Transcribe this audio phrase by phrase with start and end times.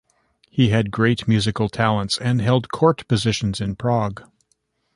[0.49, 4.23] He had great musical talents, and held court positions in Prague.